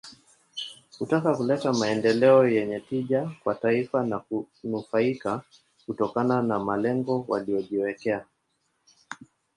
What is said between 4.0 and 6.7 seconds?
na kunufaika kutokana na